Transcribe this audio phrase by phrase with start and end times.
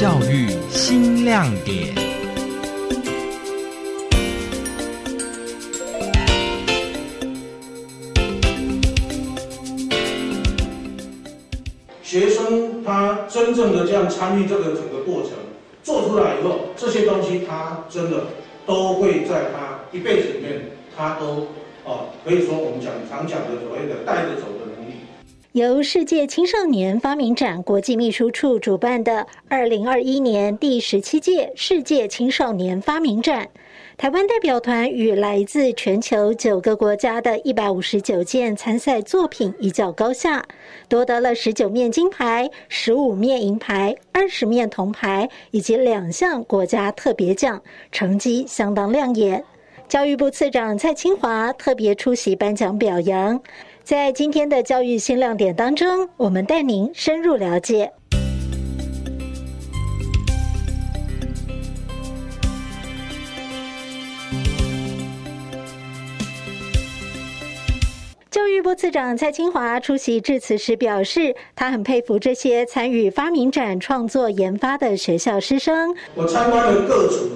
[0.00, 1.92] 教育新亮点。
[12.00, 15.32] 学生他真正的这样参与这个整个过程，
[15.82, 18.22] 做出来以后，这些东西他真的
[18.64, 20.62] 都会在他一辈子里面，
[20.96, 21.48] 他都
[21.84, 24.57] 哦，可以说我们讲常讲的所谓的带着走。
[25.52, 33.48] 由世界青少年发明展国际秘书处主办的二零二一年第十七届世界青少年发明展，
[33.96, 40.44] 台湾代表团与来自全球九个国家的一百五十九件参赛作品一较高下，
[40.86, 49.42] 夺得了十九面金牌、十五面银牌、二十面铜牌以及两项国家特别奖，成绩相当亮眼。
[49.88, 53.40] 教育部次长蔡清华特别出席颁奖表扬。
[53.88, 57.90] 在今天的教育新亮点当中，我们带您深入了解。
[68.30, 75.96] 教育部次长蔡清华出席致辞时表示，他很佩服这些参与发明展创作研发的学校师生。
[76.14, 77.30] 我参观了各组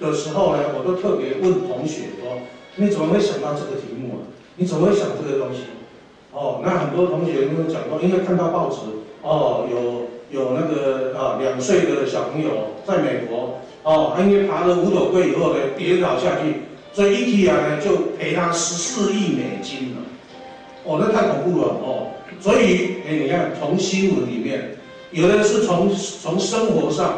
[0.00, 2.40] 的时候呢，我都特别问同学说
[2.74, 4.27] ：“你怎么会想到这个题目啊？
[4.58, 5.62] 你怎么会想这个东西？”
[6.30, 8.76] 哦，那很多同学都讲过，因为看到报纸，
[9.22, 12.50] 哦，有有那个啊两岁的小朋友
[12.86, 20.02] 在美国，哦，他因为爬了五斗柜以后呢，跌倒下去，所以 IKEA 呢就赔他十四亿美金了。
[20.84, 22.06] 哦，那太恐怖了哦。
[22.38, 24.76] 所以，哎，你看从新闻里面，
[25.10, 27.14] 有的是从从生活上，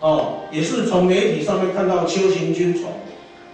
[0.00, 2.90] 哦，也是从媒体上面看到秋行菌虫，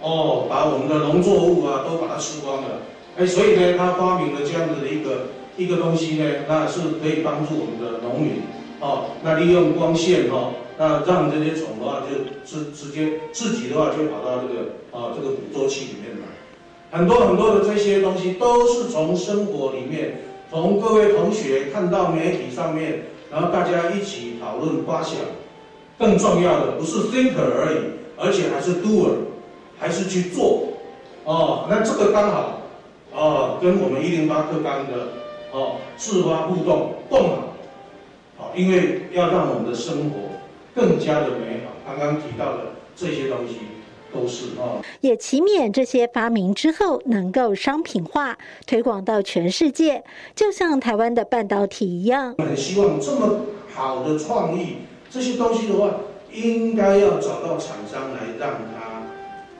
[0.01, 2.69] 哦，把我们的农作物啊都把它吃光了。
[3.17, 8.41] 哎，所以呢，他发明了这样子的一个一个东西呢，那是可以帮助我们的农民，
[8.81, 16.27] 哦，那利用光线哈，那让这些虫的话就直直接自己的话就跑到这个啊这个捕捉器里面来。
[16.91, 20.19] 很多很多的这些东西都是从生活里面，
[20.51, 25.15] 从各位同学看到媒体上面，然后大家一起讨论发想。
[25.97, 27.77] 更重要的不是 thinker 而已，
[28.17, 29.11] 而且还是 doer，
[29.79, 30.67] 还是去做。
[31.23, 32.59] 哦，那这个刚好。
[33.15, 35.13] 哦，跟我们一零八课纲的
[35.51, 37.45] 哦自发互动共好，
[38.37, 40.19] 好，因为要让我们的生活
[40.75, 41.71] 更加的美好。
[41.87, 43.59] 刚刚提到的这些东西
[44.13, 48.37] 都是哦，也祈勉这些发明之后能够商品化，
[48.67, 50.03] 推广到全世界，
[50.35, 52.35] 就像台湾的半导体一样。
[52.37, 53.41] 很希望这么
[53.73, 54.77] 好的创意，
[55.09, 55.91] 这些东西的话，
[56.33, 59.03] 应该要找到厂商来让它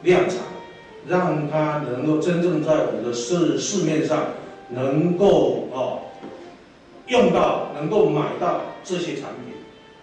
[0.01, 0.39] 量产。
[1.07, 4.27] 让它能够真正在我们的市市面上
[4.69, 5.99] 能够哦
[7.07, 9.53] 用到，能够买到这些产品，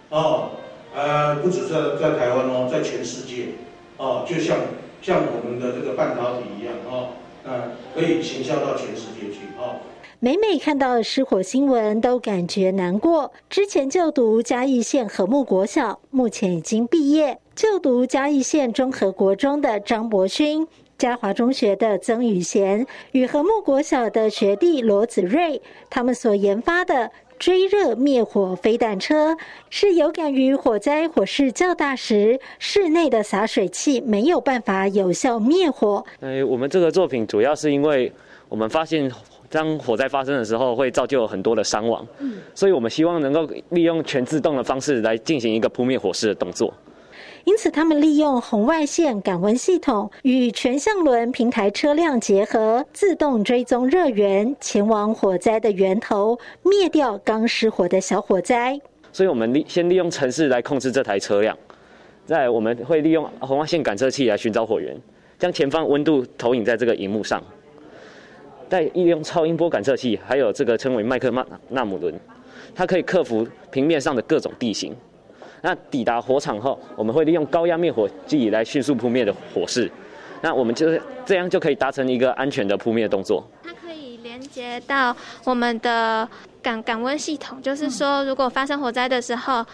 [0.09, 0.51] 哦，
[0.95, 3.47] 呃，不止在在台湾哦，在全世界，
[3.97, 4.57] 哦，就像
[5.01, 7.09] 像我们的这个半导体一样哦，
[7.43, 7.51] 那
[7.93, 9.75] 可以行销到全世界去哦。
[10.21, 13.33] 每每看到失火新闻，都感觉难过。
[13.49, 20.65] 之前就读嘉义县和睦国小，目前已经毕业，就读嘉义县中和国中的张博勋。
[21.03, 29.35] 嘉华中学的曾宇贤与和睦国小的学弟罗子睿，他们所研发的追热灭火飞弹车，
[29.69, 36.05] 是有感于火灾火势较大时，室内的洒水器没有办法有效灭火。
[36.21, 38.09] 呃，我们这个作品主要是因为
[38.47, 39.11] 我们发现，
[39.49, 46.73] 当火灾发生的时候，会造就很多的伤亡，嗯，所以我们希望能够利用全自动的方式来进行一个扑灭火势的动作。
[47.45, 58.79] 因此，他们利用红外线感温系统与全向轮平台车辆结合，自动追踪热源，前往火灾的源头，灭掉刚失火的小火灾。
[59.11, 61.57] 所以，我们利先利用城市来控制这台车辆，
[62.25, 64.97] 在我们会利用红外线感测器来寻找火源，
[65.37, 67.43] 将前方温度投影在这个荧幕上，
[68.69, 72.17] 再利用超音波感测器，还有这个称为麦克纳纳姆轮，
[72.73, 74.95] 它可以克服平面上的各种地形。
[75.65, 79.89] 那抵达火场后，我们会利用高压灭火剂来迅速扑灭的火势。
[80.41, 83.41] 那我们就是这样就可以达成一个安全的扑灭动作。
[83.63, 85.15] 它可以连接到
[85.45, 86.27] 我们的
[86.61, 89.65] 感感温系统，就是说，如果发生火灾的时候，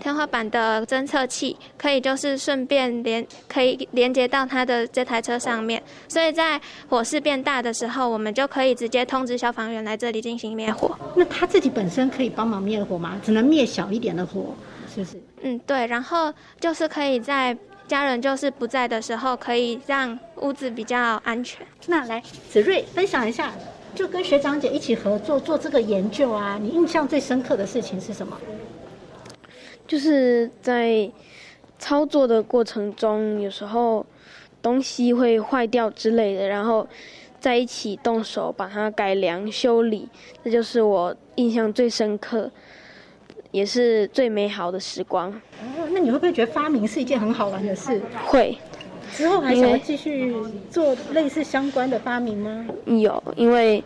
[0.00, 5.82] 天花板的侦测器可以就是顺便连可以连接到它的这台车上面。
[6.08, 6.58] 所以在
[6.88, 10.98] 火势变大的时候，我们就可以直接通知消防员来这里进行灭火。
[11.14, 13.20] 那它自己本身可以帮忙灭火吗？
[13.22, 14.54] 只能灭小一点的火，
[14.88, 15.20] 是不是？
[15.46, 17.54] 嗯，对，然后就是可以在
[17.86, 21.66] 家人就是不在的时候，可以让屋子比较安全。
[21.86, 22.18] 那来
[22.50, 23.52] 子睿分享一下，
[23.94, 28.38] 就跟学长姐一起合作做这个研究啊，你印象最深刻的事情是什么？
[29.86, 31.10] 就是在
[31.78, 34.06] 操作的过程中，有时候
[34.62, 36.88] 东西会坏掉之类的，然后
[37.38, 40.08] 在一起动手把它改良修理，
[40.42, 42.50] 这就是我印象最深刻，
[43.54, 45.30] 也是最美好的时光。
[45.30, 48.02] 哦，那你会不会觉得发明是一件很好玩的事？
[48.26, 48.58] 会。
[49.12, 50.34] 之后还想要继续
[50.68, 52.66] 做类似相关的发明吗？
[52.84, 53.80] 有，因为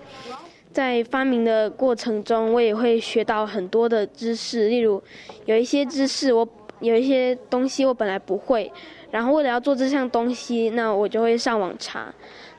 [0.73, 4.69] 在发明的过程中，我也会学到很多的知识。
[4.69, 5.03] 例如，
[5.45, 6.49] 有一些知识我
[6.81, 8.73] 有一些东西我本来不会，
[9.11, 12.11] 然后为了要做这项东西，那我就会上网查，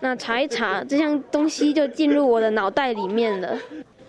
[0.02, 3.58] 那查一查这项东西就进入我的脑袋里面了。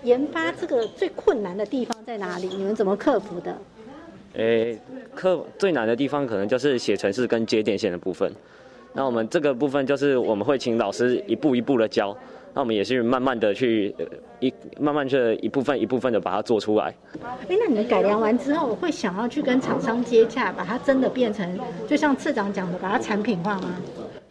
[0.03, 2.49] 研发这个最困难的地方在哪里？
[2.49, 3.57] 你们怎么克服的？
[4.35, 4.77] 诶，
[5.15, 8.29] 克最难的地方可能就是写程式跟接电线的部分。
[8.93, 12.17] 那我们这个部分就是我们会请老师一步一步的教，
[12.53, 13.95] 那我们也是慢慢的去
[14.41, 16.93] 一慢慢去一部分一部分的把它做出来。
[17.23, 21.57] 哎，那你们改良完之后，会想要去跟厂商接洽，把它真的变成
[21.87, 23.73] 就像次长讲的，把它产品化吗？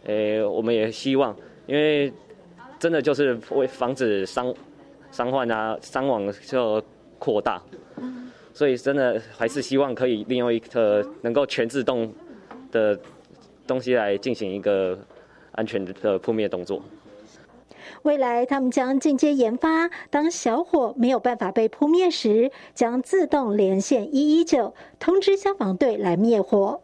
[0.04, 1.34] 诶，我们也希望，
[1.66, 2.12] 因为
[2.78, 4.54] 真的就是为防止伤
[5.10, 6.82] 伤患啊伤亡就
[7.20, 7.62] 扩大。
[8.52, 12.12] 所以，真的还是希望可以利用一个能够全自动
[12.72, 12.98] 的
[13.64, 14.98] 东西来进行一个
[15.52, 16.82] 安全的扑灭动作。
[18.02, 26.80] 未来，他们将进阶研发，当小火没有办法被扑灭时，将自动连线一一九，通知消防队来灭火。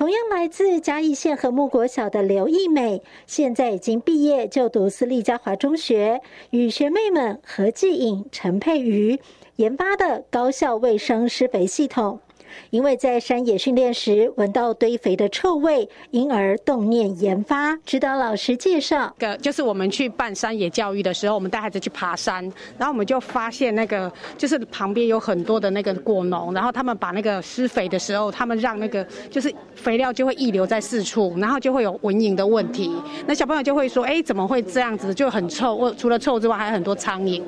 [0.00, 9.20] 同样来自嘉义县和睦国小的刘义美，现在已经毕业，就读私立嘉华中学，与学妹们何继颖、陈佩瑜
[9.56, 12.18] 研发的高效卫生施肥系统。
[12.70, 17.76] 因为在山野训练时闻到堆肥的臭味，因而动念研发。
[17.84, 22.42] 指导老师介绍，个就是我们去办山野教育的时候，我们带孩子去爬山，
[22.78, 32.90] 然后我们就发现那个就是旁边有很多的那个果农，然后他们把那个施肥的时候，他们让那个就是肥料就会溢流在四处，然后就会有蚊蝇的问题。
[33.26, 35.12] 那小朋友就会说：“哎，怎么会这样子？
[35.14, 37.42] 就很臭，除了臭之外，还有很多苍蝇。”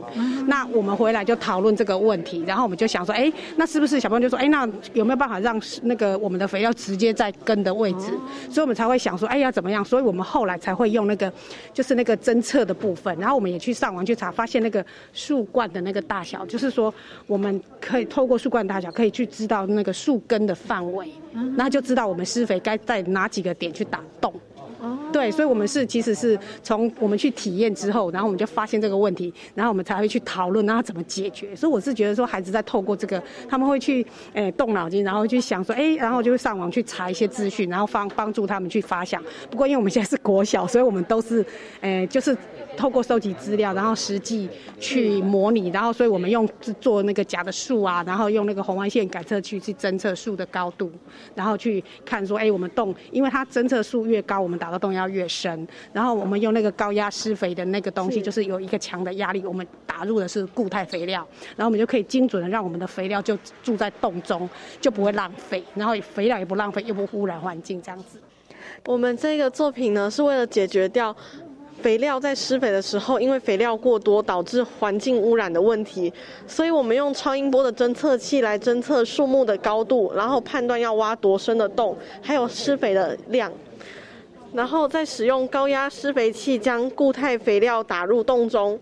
[0.46, 8.12] 那我们回来就讨论这个问题，然后我们就想说：“哎，那是不是小朋友就说：哎，那？”有没有办法让那个我们的肥料直接在根的位置？
[8.50, 9.84] 所以我们才会想说，哎呀怎么样？
[9.84, 11.32] 所以我们后来才会用那个，
[11.72, 13.16] 就是那个侦测的部分。
[13.18, 16.92] 然后我们也去上网去查，发现那个树冠的那个大小，就是说
[17.26, 21.08] 我们可以透过树冠大小，可以去知道那个树根的范围，
[21.56, 24.32] 那就知道我们施肥该在哪几个点去打洞。
[25.12, 31.54] 对，所以，我们是其实是从我们去体验之后，然后我们就发现这个问题，然后我们才会去讨论，然后怎么解决。
[31.54, 39.22] 所以，我是觉得说，孩子在透过这个，他们会去诶动脑筋，然后去想说，哎，然后就会上网去查一些资讯，然后帮帮助他们去发想。
[39.50, 41.44] 不过，因为我们现在是国小，所以我们都是
[41.80, 42.36] 诶，就是
[42.74, 44.48] 透过收集资料，然后实际
[44.80, 46.48] 去模拟，然后，所以我们用
[46.80, 50.90] 做那个假的树啊，然后用那个红外线感测器去侦测树的高度，
[51.34, 55.02] 然后去看说，哎，我们洞，因为它侦测树越高，我们打的洞要。
[55.02, 64.48] 要越深，然后我们用那个高压施肥的那个东西，就是有一个强的压力，我们打入的是固态肥料，然后我们就可以精准的让我们的肥料就住在洞中，
[64.80, 68.20] 就不会浪费，然后肥料也不浪费，又不污染环境，这样子。
[68.86, 71.14] 我们这个作品呢，是为了解决掉。
[71.82, 76.12] 肥料在施肥的时候，因为肥料过多导致环境污染的问题，
[76.46, 83.52] 所以我们用超音波的侦测器来侦测树木的高度，然后判断要挖多深的洞，还有施肥的量。
[84.54, 88.78] 然后再使用高压施肥器将固态肥料打入洞中。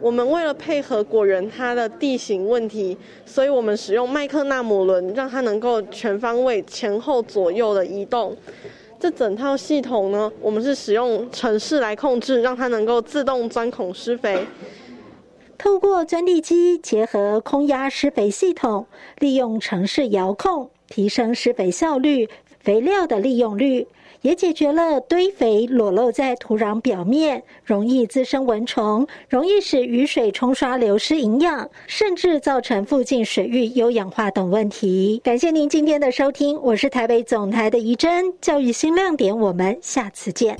[0.00, 8.36] 我们为了配合果园它的地形问题，所以我们使用麦克纳姆轮，让它能够全方位前后左右的移动。
[9.00, 14.44] 这整套系统呢，我们是使用城市来控制，让它能够自动钻孔施肥。
[15.56, 18.86] 透过钻地机结合空压施肥系统，
[19.18, 22.28] 利用城市遥控，提升施肥效率、
[22.60, 23.86] 肥料的利用率。
[24.22, 35.20] 也解决了堆肥裸露在土壤表面，容易滋生蚊虫，容易使雨水冲刷流失营养，甚至造成附近水域有氧化等问题。
[35.22, 40.56] 感谢您今天的收听，我是台北总台的怡珍，教育新亮点，我们下次见。